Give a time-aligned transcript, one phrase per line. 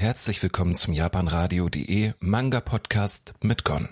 [0.00, 3.90] Herzlich willkommen zum japanradio.de Manga Podcast mit Gon.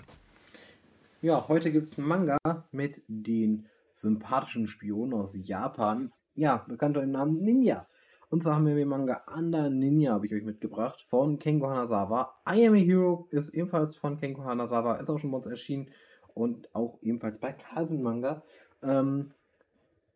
[1.21, 2.39] Ja, heute gibt es einen Manga
[2.71, 6.11] mit den sympathischen Spionen aus Japan.
[6.33, 7.87] Ja, bekannt unter dem Namen Ninja.
[8.31, 12.33] Und zwar haben wir den Manga Under Ninja, habe ich euch mitgebracht, von Kengo Hanazawa.
[12.49, 15.91] I Am a Hero ist ebenfalls von Kengo Hanazawa, ist auch schon bei uns erschienen
[16.33, 18.41] und auch ebenfalls bei Calvin Manga.
[18.81, 19.35] Ähm,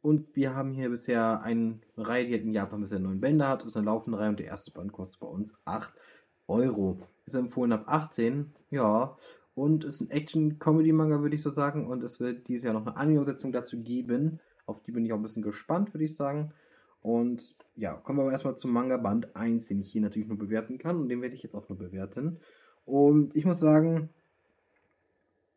[0.03, 3.77] und wir haben hier bisher eine Reihe, die in Japan bisher neun Bände hat, ist
[3.77, 5.93] eine laufende Reihe und der erste Band kostet bei uns 8
[6.47, 6.99] Euro.
[7.25, 9.17] Ist empfohlen ab 18, ja.
[9.55, 11.87] Und ist ein Action-Comedy-Manga, würde ich so sagen.
[11.87, 14.41] Und es wird dieses Jahr noch eine Anime-Umsetzung dazu geben.
[14.65, 16.51] Auf die bin ich auch ein bisschen gespannt, würde ich sagen.
[17.01, 20.37] Und ja, kommen wir aber erstmal zum Manga Band 1, den ich hier natürlich nur
[20.37, 20.99] bewerten kann.
[20.99, 22.41] Und den werde ich jetzt auch nur bewerten.
[22.83, 24.09] Und ich muss sagen,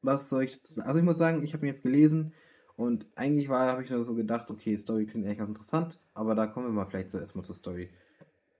[0.02, 0.60] was soll ich?
[0.84, 2.32] Also ich muss sagen, ich habe ihn jetzt gelesen.
[2.76, 6.46] Und eigentlich habe ich nur so gedacht, okay, Story klingt eigentlich ganz interessant, aber da
[6.46, 7.88] kommen wir mal vielleicht zuerst mal zur Story.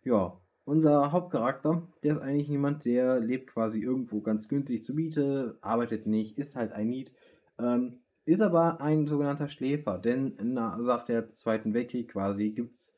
[0.05, 5.59] Ja, unser Hauptcharakter, der ist eigentlich jemand, der lebt quasi irgendwo ganz günstig zu Miete,
[5.60, 7.13] arbeitet nicht, ist halt ein Need,
[7.59, 12.95] ähm, ist aber ein sogenannter Schläfer, denn nach der Zweiten Weltkrieg quasi gibt es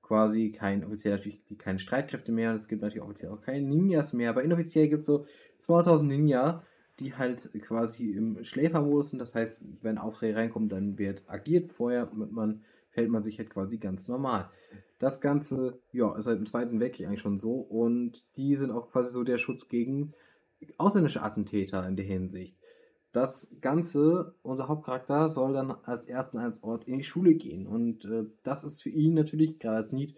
[0.00, 4.30] quasi kein, offiziell natürlich keine Streitkräfte mehr, es gibt natürlich offiziell auch keine Ninjas mehr,
[4.30, 5.26] aber inoffiziell gibt es so
[5.58, 6.64] 2000 Ninja,
[7.00, 9.18] die halt quasi im Schläfermodus sind.
[9.18, 11.72] Das heißt, wenn Aufträge reinkommen, dann wird agiert.
[11.72, 14.50] Vorher man, hält man sich halt quasi ganz normal.
[14.98, 17.54] Das Ganze, ja, ist seit dem Zweiten Weltkrieg eigentlich schon so.
[17.54, 20.14] Und die sind auch quasi so der Schutz gegen
[20.78, 22.56] ausländische Attentäter in der Hinsicht.
[23.12, 27.66] Das Ganze, unser Hauptcharakter, soll dann als ersten Ort in die Schule gehen.
[27.66, 30.14] Und äh, das ist für ihn natürlich, gerade als Need,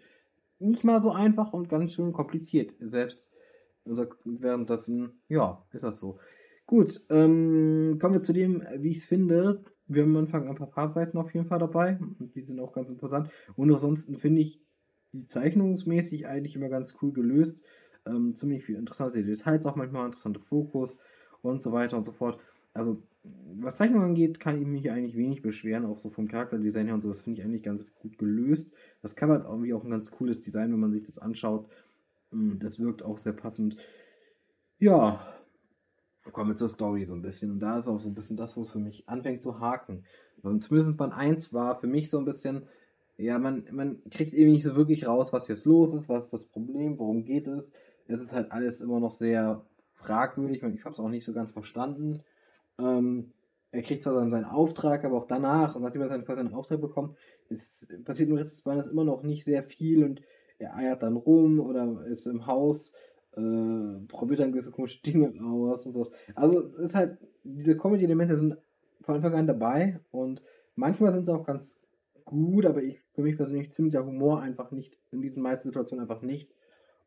[0.59, 2.73] nicht mal so einfach und ganz schön kompliziert.
[2.79, 3.29] Selbst
[3.83, 6.19] unser, währenddessen, ja, ist das so.
[6.67, 9.63] Gut, ähm, kommen wir zu dem, wie ich es finde.
[9.87, 11.99] Wir haben am Anfang ein paar Farbseiten auf jeden Fall dabei.
[12.19, 13.29] Die sind auch ganz interessant.
[13.55, 14.59] Und ansonsten finde ich
[15.11, 17.59] die zeichnungsmäßig eigentlich immer ganz cool gelöst.
[18.07, 20.97] Ähm, ziemlich viele interessante Details, auch manchmal interessante Fokus
[21.43, 22.39] und so weiter und so fort.
[22.73, 26.95] Also, was Zeichnung angeht, kann ich mich eigentlich wenig beschweren, auch so vom Charakterdesign her
[26.95, 27.09] und so.
[27.09, 28.71] Das finde ich eigentlich ganz gut gelöst.
[29.01, 31.69] Das Cover hat irgendwie auch ein ganz cooles Design, wenn man sich das anschaut.
[32.31, 33.77] Hm, das wirkt auch sehr passend.
[34.79, 35.19] Ja,
[36.31, 37.51] kommen wir zur Story so ein bisschen.
[37.51, 40.03] Und da ist auch so ein bisschen das, wo es für mich anfängt zu haken.
[40.41, 42.63] Und zumindest Band 1 war für mich so ein bisschen,
[43.17, 46.33] ja, man, man kriegt eben nicht so wirklich raus, was jetzt los ist, was ist
[46.33, 47.71] das Problem, worum geht es.
[48.07, 49.63] Es ist halt alles immer noch sehr
[49.95, 52.21] fragwürdig und ich habe es auch nicht so ganz verstanden.
[52.77, 53.31] Ähm,
[53.71, 57.17] er kriegt zwar dann seinen Auftrag, aber auch danach, nachdem er seinen, seinen Auftrag bekommt,
[57.49, 60.21] ist, passiert im Rest des Bandes immer noch nicht sehr viel und
[60.59, 62.93] er eiert dann rum oder ist im Haus
[63.35, 66.11] äh, probiert dann gewisse komische Dinge aus und sowas.
[66.35, 68.57] Also ist halt, diese Comedy-Elemente sind
[69.01, 70.41] von Anfang an dabei und
[70.75, 71.79] manchmal sind sie auch ganz
[72.23, 76.01] gut, aber ich, für mich persönlich ziemlich der Humor einfach nicht, in diesen meisten Situationen
[76.01, 76.49] einfach nicht.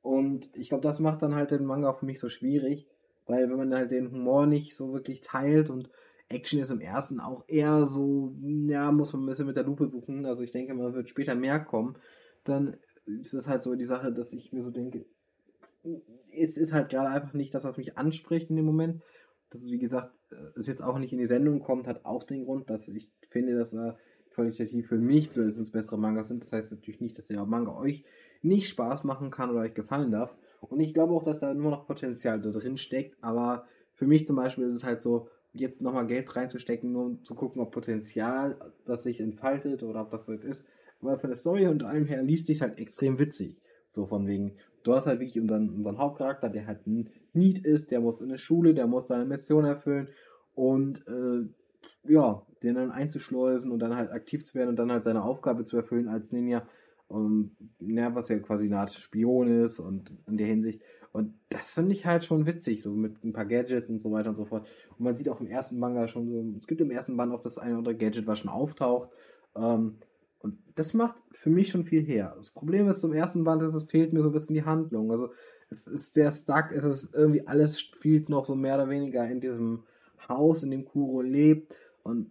[0.01, 2.87] Und ich glaube, das macht dann halt den Manga auch für mich so schwierig,
[3.27, 5.91] weil wenn man halt den Humor nicht so wirklich teilt und
[6.29, 8.35] Action ist im ersten auch eher so,
[8.67, 10.27] ja, muss man ein bisschen mit der Lupe suchen.
[10.27, 11.97] Also ich denke, man wird später mehr kommen.
[12.45, 15.07] Dann ist es halt so die Sache, dass ich mir so denke,
[16.33, 19.03] es ist halt gerade einfach nicht das, was mich anspricht in dem Moment.
[19.51, 20.13] Das ist, wie gesagt,
[20.57, 23.57] es jetzt auch nicht in die Sendung kommt, hat auch den Grund, dass ich finde,
[23.57, 23.97] dass er
[24.31, 26.43] qualitativ für mich zumindest bessere Mangas sind.
[26.43, 28.03] Das heißt natürlich nicht, dass der Manga euch
[28.43, 30.37] nicht Spaß machen kann oder euch gefallen darf.
[30.61, 33.17] Und ich glaube auch, dass da nur noch Potenzial da drin steckt.
[33.21, 37.25] Aber für mich zum Beispiel ist es halt so, jetzt nochmal Geld reinzustecken, nur um
[37.25, 40.65] zu gucken, ob Potenzial das sich entfaltet oder ob das so ist.
[41.01, 43.57] Aber von der Story und allem her liest sich halt extrem witzig.
[43.91, 47.91] So von wegen, du hast halt wirklich unseren, unseren Hauptcharakter, der halt ein Need ist,
[47.91, 50.09] der muss in eine Schule, der muss seine Mission erfüllen
[50.55, 51.47] und äh,
[52.05, 55.65] ja, den dann einzuschleusen und dann halt aktiv zu werden und dann halt seine Aufgabe
[55.65, 56.67] zu erfüllen als Ninja.
[57.11, 60.83] Um, ja, was ja quasi eine Art Spion ist und in der Hinsicht.
[61.11, 64.29] Und das finde ich halt schon witzig, so mit ein paar Gadgets und so weiter
[64.29, 64.69] und so fort.
[64.91, 67.41] Und man sieht auch im ersten Manga schon so, es gibt im ersten Band auch
[67.41, 69.09] das eine oder andere Gadget, was schon auftaucht.
[69.57, 69.97] Ähm,
[70.41, 72.35] und das macht für mich schon viel her.
[72.39, 75.11] Das Problem ist zum ersten Band, ist, es fehlt mir so ein bisschen die Handlung.
[75.11, 75.31] Also
[75.71, 79.41] es ist sehr stuck, es ist irgendwie alles spielt noch so mehr oder weniger in
[79.41, 79.85] diesem
[80.29, 81.75] Haus, in dem Kuro lebt.
[82.03, 82.31] Und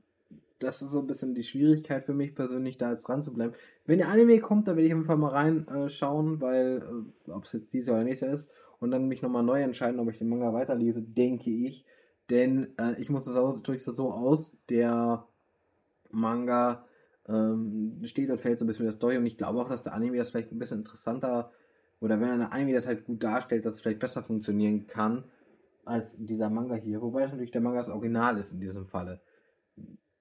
[0.60, 3.54] das ist so ein bisschen die Schwierigkeit für mich persönlich, da jetzt dran zu bleiben.
[3.86, 7.32] Wenn der Anime kommt, da werde ich auf jeden Fall mal reinschauen, äh, weil, äh,
[7.32, 8.50] ob es jetzt dieser oder nächster ist,
[8.80, 11.86] und dann mich nochmal neu entscheiden, ob ich den Manga weiterlese, denke ich.
[12.30, 15.26] Denn äh, ich muss das auch, drücke so aus, der
[16.12, 16.87] Manga
[17.28, 19.84] ähm, steht und fällt so ein bisschen mit der Story und ich glaube auch, dass
[19.84, 21.52] der Anime das vielleicht ein bisschen interessanter
[22.00, 25.24] oder wenn ein Anime das halt gut darstellt, dass es vielleicht besser funktionieren kann
[25.84, 27.02] als dieser Manga hier.
[27.02, 29.22] Wobei natürlich der Manga das Original ist in diesem Falle.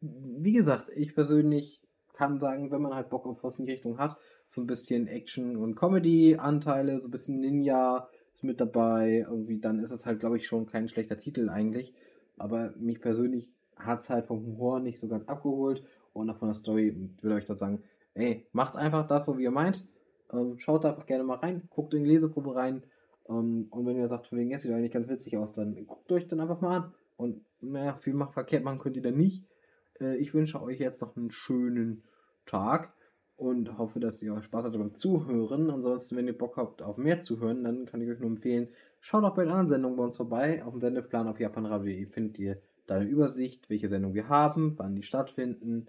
[0.01, 1.83] Wie gesagt, ich persönlich
[2.13, 4.17] kann sagen, wenn man halt Bock auf was in die Richtung hat,
[4.49, 9.27] so ein bisschen Action- und Comedy-Anteile, so ein bisschen Ninja, ist mit dabei.
[9.29, 11.95] Irgendwie, dann ist es halt, glaube ich, schon kein schlechter Titel eigentlich.
[12.39, 15.83] Aber mich persönlich hat es halt vom Humor nicht so ganz abgeholt
[16.13, 16.97] und auch von der Story.
[17.21, 17.83] Würde euch dort sagen,
[18.15, 19.87] ey, macht einfach das so, wie ihr meint.
[20.33, 22.83] Ähm, schaut da einfach gerne mal rein, guckt in die Lesegruppe rein.
[23.29, 26.11] Ähm, und wenn ihr sagt, von wegen, jetzt sieht eigentlich ganz witzig aus, dann guckt
[26.13, 26.95] euch dann einfach mal an.
[27.17, 29.45] Und naja, viel macht verkehrt machen könnt ihr dann nicht.
[30.01, 32.03] Äh, ich wünsche euch jetzt noch einen schönen
[32.45, 32.93] Tag
[33.37, 35.71] und hoffe, dass ihr Spaß habt beim Zuhören.
[35.71, 38.69] Ansonsten, wenn ihr Bock habt auf mehr zu hören, dann kann ich euch nur empfehlen,
[39.01, 40.65] schaut auch bei den anderen Sendungen bei uns vorbei.
[40.65, 44.95] Auf dem Sendeplan auf japanradio.de findet ihr da eine Übersicht, welche Sendungen wir haben, wann
[44.97, 45.87] die stattfinden.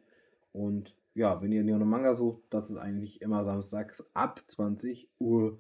[0.51, 5.59] Und ja, wenn ihr Neon Manga sucht, das ist eigentlich immer samstags ab 20 Uhr.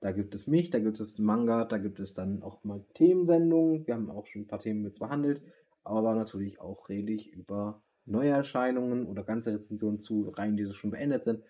[0.00, 3.86] Da gibt es mich, da gibt es Manga, da gibt es dann auch mal Themensendungen.
[3.86, 5.42] Wir haben auch schon ein paar Themen jetzt behandelt,
[5.82, 11.24] aber natürlich auch rede ich über Neuerscheinungen oder ganze Rezensionen zu Reihen, die schon beendet
[11.24, 11.42] sind.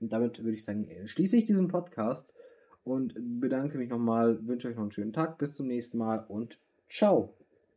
[0.00, 2.32] Und damit würde ich sagen, schließe ich diesen Podcast
[2.84, 6.60] und bedanke mich nochmal, wünsche euch noch einen schönen Tag, bis zum nächsten Mal und
[6.88, 7.34] ciao.